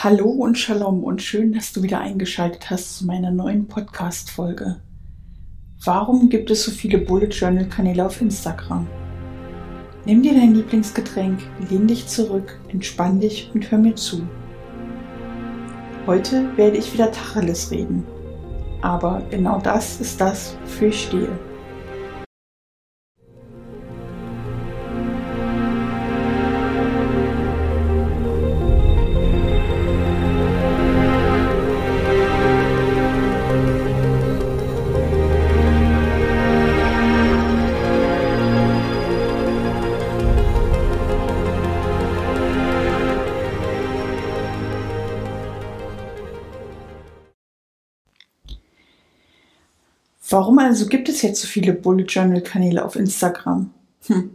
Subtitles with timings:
[0.00, 4.76] Hallo und Shalom und schön, dass du wieder eingeschaltet hast zu meiner neuen Podcast-Folge.
[5.84, 8.86] Warum gibt es so viele Bullet Journal Kanäle auf Instagram?
[10.04, 14.22] Nimm dir dein Lieblingsgetränk, lehn dich zurück, entspann dich und hör mir zu.
[16.06, 18.06] Heute werde ich wieder Tacheles reden.
[18.82, 21.47] Aber genau das ist das, wofür ich stehe.
[50.68, 53.70] Also gibt es jetzt so viele Bullet Journal Kanäle auf Instagram?
[54.06, 54.30] Hm.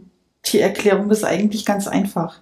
[0.46, 2.40] Die Erklärung ist eigentlich ganz einfach.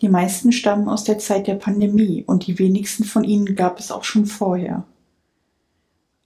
[0.00, 3.92] Die meisten stammen aus der Zeit der Pandemie und die wenigsten von ihnen gab es
[3.92, 4.84] auch schon vorher.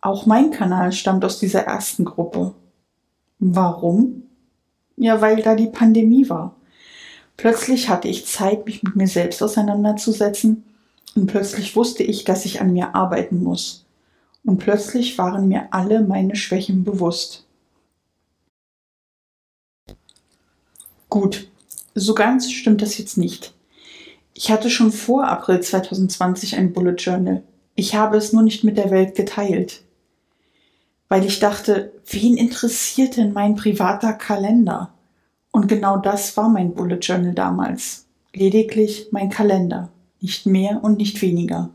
[0.01, 2.55] Auch mein Kanal stammt aus dieser ersten Gruppe.
[3.41, 4.23] Warum?
[4.97, 6.55] Ja, weil da die Pandemie war.
[7.37, 10.63] Plötzlich hatte ich Zeit, mich mit mir selbst auseinanderzusetzen
[11.17, 13.85] und plötzlich wusste ich, dass ich an mir arbeiten muss
[14.45, 17.47] und plötzlich waren mir alle meine Schwächen bewusst.
[21.09, 21.49] Gut,
[21.95, 23.53] so ganz stimmt das jetzt nicht.
[24.33, 27.43] Ich hatte schon vor April 2020 ein Bullet Journal.
[27.75, 29.83] Ich habe es nur nicht mit der Welt geteilt.
[31.09, 34.95] Weil ich dachte, wen interessiert denn mein privater Kalender?
[35.51, 38.07] Und genau das war mein Bullet Journal damals.
[38.33, 39.91] Lediglich mein Kalender.
[40.21, 41.71] Nicht mehr und nicht weniger.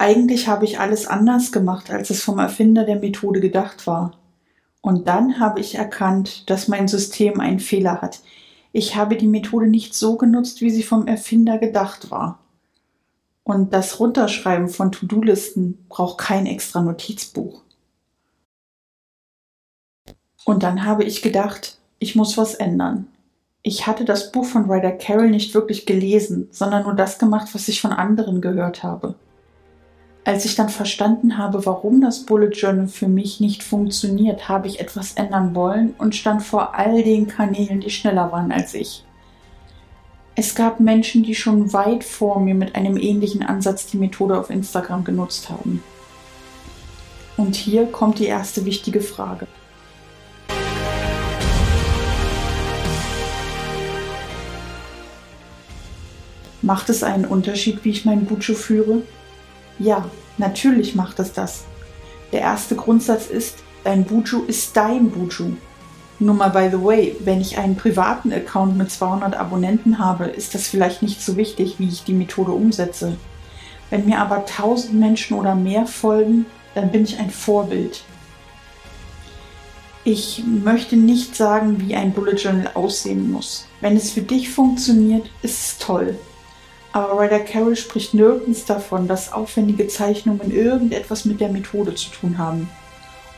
[0.00, 4.12] Eigentlich habe ich alles anders gemacht, als es vom Erfinder der Methode gedacht war.
[4.80, 8.20] Und dann habe ich erkannt, dass mein System einen Fehler hat.
[8.70, 12.38] Ich habe die Methode nicht so genutzt, wie sie vom Erfinder gedacht war.
[13.42, 17.62] Und das Runterschreiben von To-Do-Listen braucht kein extra Notizbuch.
[20.44, 23.08] Und dann habe ich gedacht, ich muss was ändern.
[23.62, 27.66] Ich hatte das Buch von Ryder Carroll nicht wirklich gelesen, sondern nur das gemacht, was
[27.66, 29.16] ich von anderen gehört habe.
[30.28, 34.78] Als ich dann verstanden habe, warum das Bullet Journal für mich nicht funktioniert, habe ich
[34.78, 39.06] etwas ändern wollen und stand vor all den Kanälen, die schneller waren als ich.
[40.34, 44.50] Es gab Menschen, die schon weit vor mir mit einem ähnlichen Ansatz die Methode auf
[44.50, 45.82] Instagram genutzt haben.
[47.38, 49.46] Und hier kommt die erste wichtige Frage.
[56.60, 59.04] Macht es einen Unterschied, wie ich mein Bucho führe?
[59.78, 60.04] Ja,
[60.38, 61.64] natürlich macht es das.
[62.32, 65.52] Der erste Grundsatz ist, dein Buju ist dein Buju.
[66.20, 70.54] Nur mal by the way, wenn ich einen privaten Account mit 200 Abonnenten habe, ist
[70.54, 73.16] das vielleicht nicht so wichtig, wie ich die Methode umsetze.
[73.88, 78.02] Wenn mir aber 1000 Menschen oder mehr folgen, dann bin ich ein Vorbild.
[80.04, 83.66] Ich möchte nicht sagen, wie ein Bullet Journal aussehen muss.
[83.80, 86.18] Wenn es für dich funktioniert, ist es toll.
[86.92, 92.38] Aber Ryder Carroll spricht nirgends davon, dass aufwendige Zeichnungen irgendetwas mit der Methode zu tun
[92.38, 92.68] haben.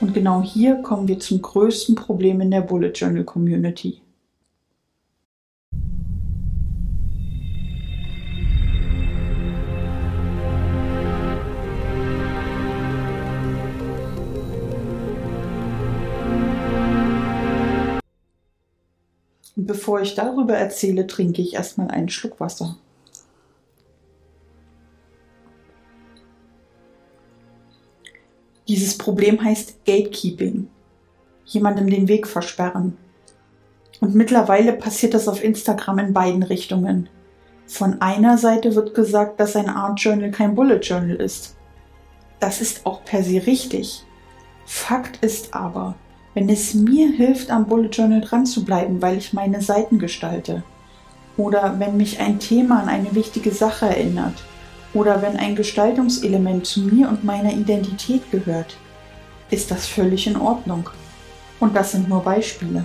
[0.00, 4.00] Und genau hier kommen wir zum größten Problem in der Bullet Journal Community.
[19.56, 22.78] Und bevor ich darüber erzähle, trinke ich erstmal einen Schluck Wasser.
[28.70, 30.68] Dieses Problem heißt Gatekeeping.
[31.44, 32.96] Jemandem den Weg versperren.
[34.00, 37.08] Und mittlerweile passiert das auf Instagram in beiden Richtungen.
[37.66, 41.56] Von einer Seite wird gesagt, dass ein Art Journal kein Bullet Journal ist.
[42.38, 44.04] Das ist auch per se richtig.
[44.66, 45.96] Fakt ist aber,
[46.34, 50.62] wenn es mir hilft, am Bullet Journal dran zu bleiben, weil ich meine Seiten gestalte,
[51.36, 54.44] oder wenn mich ein Thema an eine wichtige Sache erinnert,
[54.92, 58.76] oder wenn ein Gestaltungselement zu mir und meiner Identität gehört,
[59.50, 60.90] ist das völlig in Ordnung.
[61.60, 62.84] Und das sind nur Beispiele.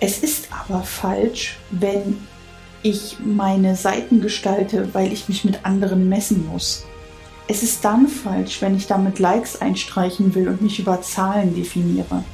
[0.00, 2.18] Es ist aber falsch, wenn
[2.82, 6.84] ich meine Seiten gestalte, weil ich mich mit anderen messen muss.
[7.46, 12.24] Es ist dann falsch, wenn ich damit Likes einstreichen will und mich über Zahlen definiere.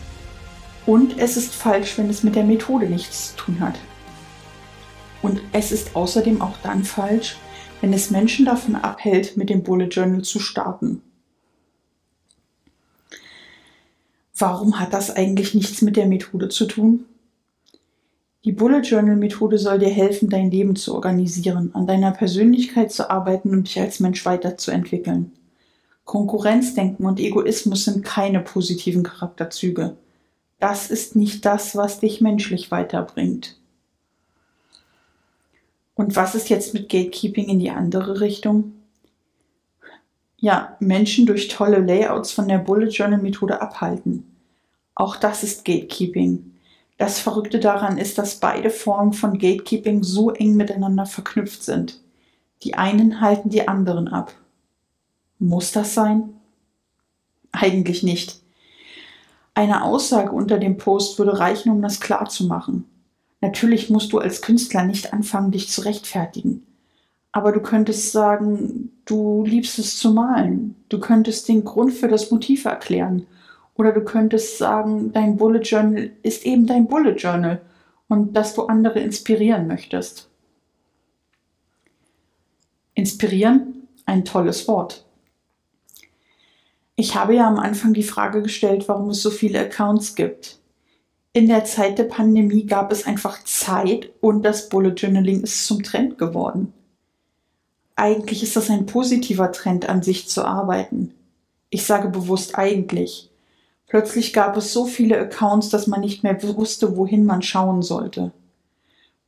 [0.87, 3.75] Und es ist falsch, wenn es mit der Methode nichts zu tun hat.
[5.21, 7.37] Und es ist außerdem auch dann falsch,
[7.81, 11.03] wenn es Menschen davon abhält, mit dem Bullet Journal zu starten.
[14.37, 17.05] Warum hat das eigentlich nichts mit der Methode zu tun?
[18.45, 23.11] Die Bullet Journal Methode soll dir helfen, dein Leben zu organisieren, an deiner Persönlichkeit zu
[23.11, 25.33] arbeiten und dich als Mensch weiterzuentwickeln.
[26.05, 29.97] Konkurrenzdenken und Egoismus sind keine positiven Charakterzüge.
[30.61, 33.57] Das ist nicht das, was dich menschlich weiterbringt.
[35.99, 38.75] Und was ist jetzt mit Gatekeeping in die andere Richtung?
[40.37, 44.25] Ja, Menschen durch tolle Layouts von der Bullet Journal Methode abhalten.
[44.95, 46.55] Auch das ist Gatekeeping.
[46.99, 52.01] Das Verrückte daran ist, dass beide Formen von Gatekeeping so eng miteinander verknüpft sind.
[52.62, 54.33] Die einen halten die anderen ab.
[55.41, 56.29] Muss das sein?
[57.51, 58.41] Eigentlich nicht.
[59.53, 62.85] Eine Aussage unter dem Post würde reichen, um das klar zu machen.
[63.40, 66.67] Natürlich musst du als Künstler nicht anfangen, dich zu rechtfertigen.
[67.31, 70.75] Aber du könntest sagen, du liebst es zu malen.
[70.88, 73.26] Du könntest den Grund für das Motiv erklären.
[73.75, 77.61] Oder du könntest sagen, dein Bullet Journal ist eben dein Bullet Journal
[78.08, 80.29] und dass du andere inspirieren möchtest.
[82.94, 85.05] Inspirieren, ein tolles Wort.
[86.96, 90.57] Ich habe ja am Anfang die Frage gestellt, warum es so viele Accounts gibt
[91.33, 95.83] in der Zeit der Pandemie gab es einfach Zeit und das Bullet Journaling ist zum
[95.83, 96.73] Trend geworden.
[97.97, 101.15] Eigentlich ist das ein positiver Trend an sich zu arbeiten.
[101.71, 103.31] Ich sage bewusst eigentlich.
[103.87, 108.33] Plötzlich gab es so viele Accounts, dass man nicht mehr wusste, wohin man schauen sollte.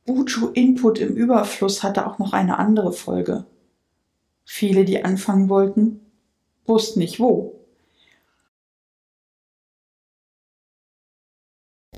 [0.05, 3.45] Buju Input im Überfluss hatte auch noch eine andere Folge.
[4.45, 6.01] Viele, die anfangen wollten,
[6.65, 7.60] wussten nicht wo.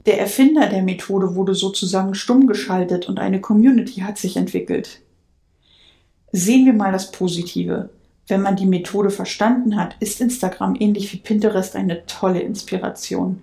[0.05, 5.01] Der Erfinder der Methode wurde sozusagen stumm geschaltet und eine Community hat sich entwickelt.
[6.31, 7.89] Sehen wir mal das Positive.
[8.27, 13.41] Wenn man die Methode verstanden hat, ist Instagram ähnlich wie Pinterest eine tolle Inspiration.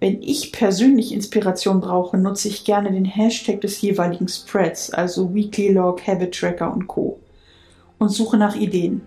[0.00, 5.72] Wenn ich persönlich Inspiration brauche, nutze ich gerne den Hashtag des jeweiligen Spreads, also Weekly
[5.72, 7.18] Log, Habit Tracker und Co.
[7.98, 9.02] und suche nach Ideen.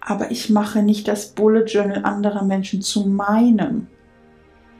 [0.00, 3.88] Aber ich mache nicht das Bullet Journal anderer Menschen zu meinem.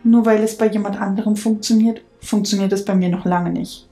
[0.06, 3.88] Nur weil es bei jemand anderem funktioniert, funktioniert es bei mir noch lange nicht.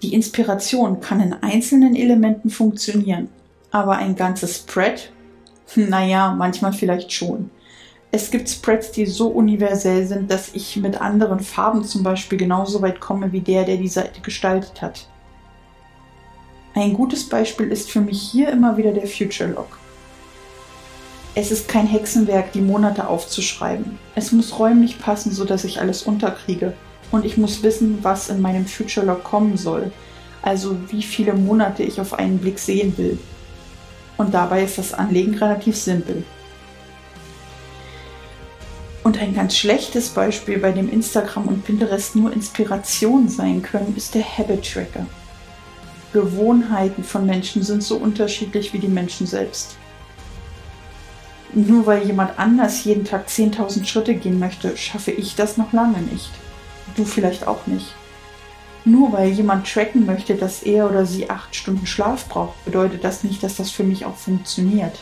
[0.00, 3.28] Die Inspiration kann in einzelnen Elementen funktionieren,
[3.70, 5.12] aber ein ganzes Spread?
[5.76, 7.50] Naja, manchmal vielleicht schon.
[8.10, 12.80] Es gibt Spreads, die so universell sind, dass ich mit anderen Farben zum Beispiel genauso
[12.80, 15.06] weit komme wie der, der die Seite gestaltet hat.
[16.74, 19.78] Ein gutes Beispiel ist für mich hier immer wieder der Future Log.
[21.34, 23.98] Es ist kein Hexenwerk, die Monate aufzuschreiben.
[24.16, 26.72] Es muss räumlich passen, sodass ich alles unterkriege.
[27.12, 29.92] Und ich muss wissen, was in meinem Future Log kommen soll.
[30.42, 33.18] Also wie viele Monate ich auf einen Blick sehen will.
[34.16, 36.24] Und dabei ist das Anlegen relativ simpel.
[39.02, 44.14] Und ein ganz schlechtes Beispiel, bei dem Instagram und Pinterest nur Inspiration sein können, ist
[44.14, 45.06] der Habit Tracker.
[46.12, 49.76] Gewohnheiten von Menschen sind so unterschiedlich wie die Menschen selbst.
[51.52, 55.98] Nur weil jemand anders jeden Tag 10.000 Schritte gehen möchte, schaffe ich das noch lange
[55.98, 56.30] nicht.
[56.96, 57.94] Du vielleicht auch nicht.
[58.84, 63.24] Nur weil jemand tracken möchte, dass er oder sie acht Stunden Schlaf braucht, bedeutet das
[63.24, 64.98] nicht, dass das für mich auch funktioniert.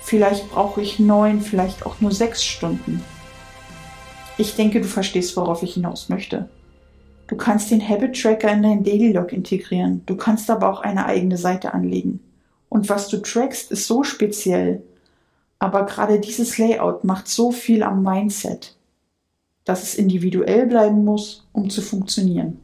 [0.00, 3.04] Vielleicht brauche ich neun, vielleicht auch nur sechs Stunden.
[4.36, 6.48] Ich denke, du verstehst, worauf ich hinaus möchte.
[7.28, 10.02] Du kannst den Habit Tracker in dein Daily Log integrieren.
[10.06, 12.20] Du kannst aber auch eine eigene Seite anlegen.
[12.68, 14.82] Und was du trackst, ist so speziell,
[15.62, 18.76] aber gerade dieses Layout macht so viel am Mindset,
[19.64, 22.58] dass es individuell bleiben muss, um zu funktionieren.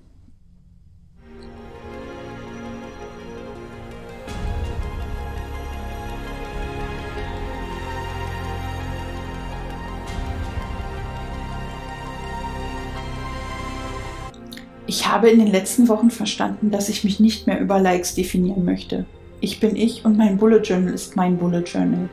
[14.89, 18.65] Ich habe in den letzten Wochen verstanden, dass ich mich nicht mehr über Likes definieren
[18.65, 19.05] möchte.
[19.41, 22.09] Ich bin ich und mein Bullet Journal ist mein Bullet Journal.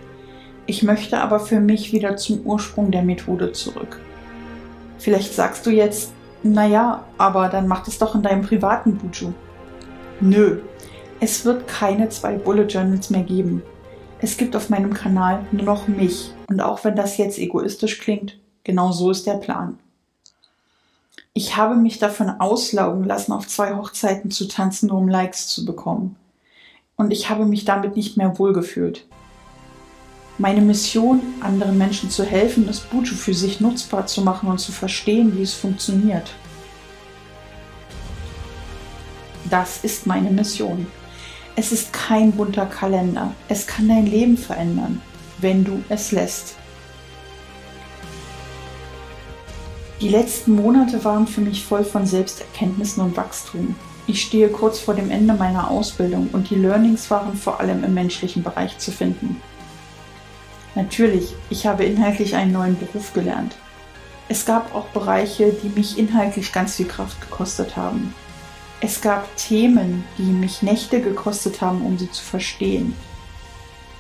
[0.67, 3.99] Ich möchte aber für mich wieder zum Ursprung der Methode zurück.
[4.97, 9.33] Vielleicht sagst du jetzt, naja, aber dann mach es doch in deinem privaten Buju.
[10.21, 10.61] Nö,
[11.19, 13.61] es wird keine zwei Bullet Journals mehr geben.
[14.19, 16.31] Es gibt auf meinem Kanal nur noch mich.
[16.47, 19.77] Und auch wenn das jetzt egoistisch klingt, genau so ist der Plan.
[21.33, 25.65] Ich habe mich davon auslaugen lassen, auf zwei Hochzeiten zu tanzen, nur um Likes zu
[25.65, 26.15] bekommen.
[26.95, 29.05] Und ich habe mich damit nicht mehr wohlgefühlt.
[30.37, 34.73] Meine Mission, anderen Menschen zu helfen, das Buju für sich nutzbar zu machen und zu
[34.73, 36.29] verstehen, wie es funktioniert.
[39.49, 40.87] Das ist meine Mission.
[41.55, 43.31] Es ist kein bunter Kalender.
[43.47, 45.01] Es kann dein Leben verändern,
[45.37, 46.55] wenn du es lässt.
[50.01, 53.75] Die letzten Monate waren für mich voll von Selbsterkenntnissen und Wachstum.
[54.05, 57.93] Ich stehe kurz vor dem Ende meiner Ausbildung und die Learnings waren vor allem im
[57.93, 59.41] menschlichen Bereich zu finden.
[60.75, 63.55] Natürlich, ich habe inhaltlich einen neuen Beruf gelernt.
[64.27, 68.13] Es gab auch Bereiche, die mich inhaltlich ganz viel Kraft gekostet haben.
[68.81, 72.93] Es gab Themen, die mich Nächte gekostet haben, um sie zu verstehen.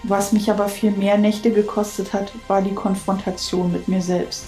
[0.03, 4.45] Was mich aber viel mehr Nächte gekostet hat, war die Konfrontation mit mir selbst.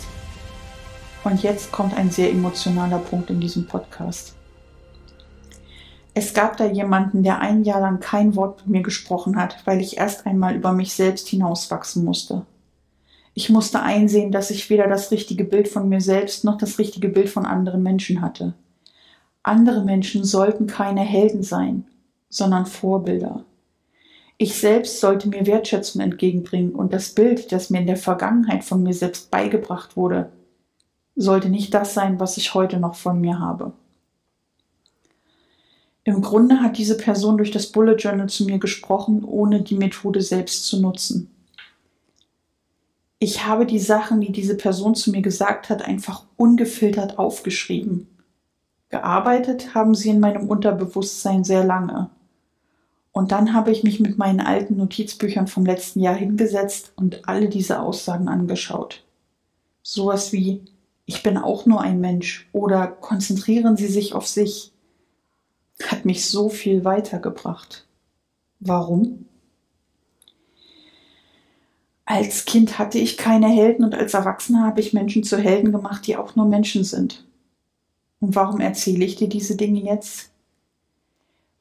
[1.24, 4.37] Und jetzt kommt ein sehr emotionaler Punkt in diesem Podcast.
[6.20, 9.80] Es gab da jemanden, der ein Jahr lang kein Wort mit mir gesprochen hat, weil
[9.80, 12.44] ich erst einmal über mich selbst hinauswachsen musste.
[13.36, 17.10] Ich musste einsehen, dass ich weder das richtige Bild von mir selbst noch das richtige
[17.10, 18.56] Bild von anderen Menschen hatte.
[19.44, 21.86] Andere Menschen sollten keine Helden sein,
[22.30, 23.44] sondern Vorbilder.
[24.40, 28.82] Ich selbst sollte mir Wertschätzung entgegenbringen und das Bild, das mir in der Vergangenheit von
[28.82, 30.32] mir selbst beigebracht wurde,
[31.16, 33.74] sollte nicht das sein, was ich heute noch von mir habe.
[36.08, 40.22] Im Grunde hat diese Person durch das Bullet Journal zu mir gesprochen, ohne die Methode
[40.22, 41.30] selbst zu nutzen.
[43.20, 48.08] Ich habe die Sachen, die diese Person zu mir gesagt hat, einfach ungefiltert aufgeschrieben.
[48.88, 52.10] Gearbeitet haben sie in meinem Unterbewusstsein sehr lange.
[53.12, 57.50] Und dann habe ich mich mit meinen alten Notizbüchern vom letzten Jahr hingesetzt und alle
[57.50, 59.04] diese Aussagen angeschaut.
[59.84, 60.62] Sowas wie,
[61.06, 64.72] ich bin auch nur ein Mensch oder konzentrieren Sie sich auf sich
[65.84, 67.86] hat mich so viel weitergebracht.
[68.60, 69.26] Warum?
[72.06, 76.08] Als Kind hatte ich keine Helden und als Erwachsener habe ich Menschen zu Helden gemacht,
[76.08, 77.26] die auch nur Menschen sind.
[78.20, 80.32] Und warum erzähle ich dir diese Dinge jetzt?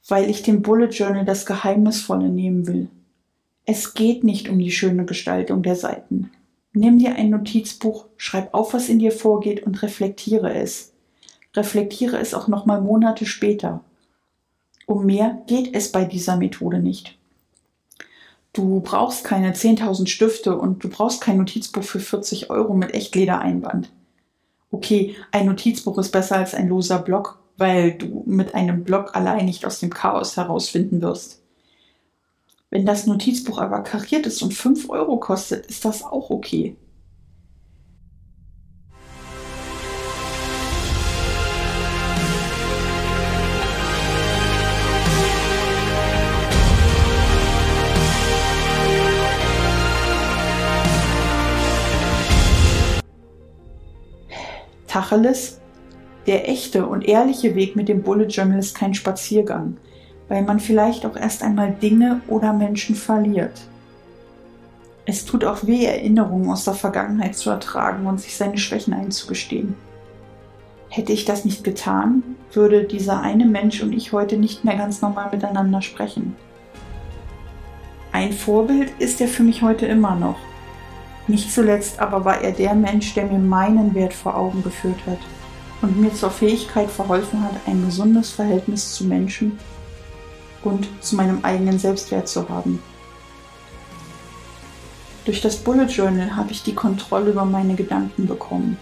[0.06, 2.88] Weil ich dem Bullet Journal das Geheimnisvolle nehmen will.
[3.64, 6.30] Es geht nicht um die schöne Gestaltung der Seiten.
[6.72, 10.92] Nimm dir ein Notizbuch, schreib auf, was in dir vorgeht und reflektiere es.
[11.54, 13.82] Reflektiere es auch nochmal Monate später.
[14.86, 17.18] Um mehr geht es bei dieser Methode nicht.
[18.52, 23.90] Du brauchst keine 10.000 Stifte und du brauchst kein Notizbuch für 40 Euro mit Echtledereinband.
[24.70, 29.44] Okay, ein Notizbuch ist besser als ein loser Block, weil du mit einem Block allein
[29.44, 31.42] nicht aus dem Chaos herausfinden wirst.
[32.70, 36.76] Wenn das Notizbuch aber kariert ist und 5 Euro kostet, ist das auch okay.
[54.96, 55.60] Tacheles,
[56.26, 59.76] der echte und ehrliche Weg mit dem Bullet Journal ist kein Spaziergang,
[60.28, 63.60] weil man vielleicht auch erst einmal Dinge oder Menschen verliert.
[65.04, 69.74] Es tut auch weh, Erinnerungen aus der Vergangenheit zu ertragen und sich seine Schwächen einzugestehen.
[70.88, 72.22] Hätte ich das nicht getan,
[72.54, 76.36] würde dieser eine Mensch und ich heute nicht mehr ganz normal miteinander sprechen.
[78.12, 80.38] Ein Vorbild ist er für mich heute immer noch.
[81.28, 85.18] Nicht zuletzt aber war er der Mensch, der mir meinen Wert vor Augen geführt hat
[85.82, 89.58] und mir zur Fähigkeit verholfen hat, ein gesundes Verhältnis zu Menschen
[90.62, 92.80] und zu meinem eigenen Selbstwert zu haben.
[95.24, 98.78] Durch das Bullet Journal habe ich die Kontrolle über meine Gedanken bekommen.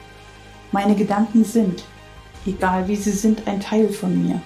[0.72, 1.84] Meine Gedanken sind,
[2.44, 4.42] egal wie sie sind, ein Teil von mir.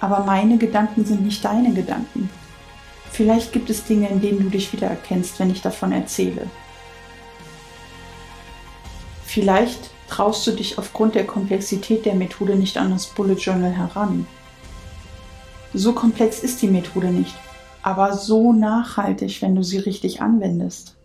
[0.00, 2.30] Aber meine Gedanken sind nicht deine Gedanken.
[3.10, 6.48] Vielleicht gibt es Dinge, in denen du dich wiedererkennst, wenn ich davon erzähle.
[9.36, 14.26] Vielleicht traust du dich aufgrund der Komplexität der Methode nicht an das Bullet Journal heran.
[15.74, 17.34] So komplex ist die Methode nicht,
[17.82, 20.95] aber so nachhaltig, wenn du sie richtig anwendest.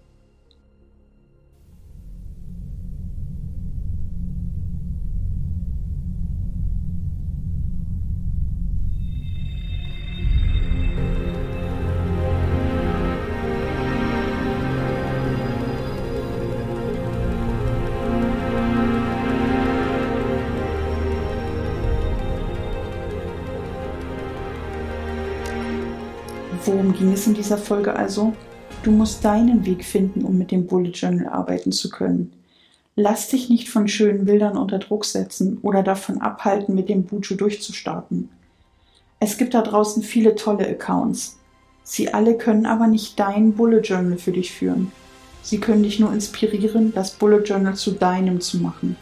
[26.72, 28.32] Worum ging es in dieser Folge also?
[28.84, 32.32] Du musst deinen Weg finden, um mit dem Bullet Journal arbeiten zu können.
[32.96, 37.36] Lass dich nicht von schönen Bildern unter Druck setzen oder davon abhalten, mit dem Buju
[37.36, 38.30] durchzustarten.
[39.20, 41.40] Es gibt da draußen viele tolle Accounts.
[41.84, 44.94] Sie alle können aber nicht dein Bullet Journal für dich führen.
[45.44, 48.96] Sie können dich nur inspirieren, das Bullet Journal zu deinem zu machen.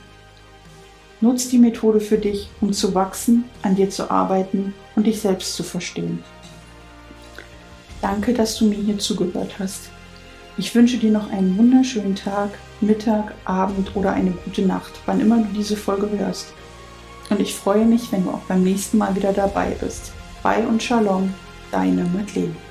[1.21, 5.53] Nutz die Methode für dich, um zu wachsen, an dir zu arbeiten und dich selbst
[5.53, 6.23] zu verstehen.
[8.01, 9.89] Danke, dass du mir hier zugehört hast.
[10.57, 12.51] Ich wünsche dir noch einen wunderschönen Tag,
[12.81, 16.53] Mittag, Abend oder eine gute Nacht, wann immer du diese Folge hörst.
[17.29, 20.11] Und ich freue mich, wenn du auch beim nächsten Mal wieder dabei bist.
[20.43, 21.33] Bye und Shalom,
[21.71, 22.68] deine Madeleine.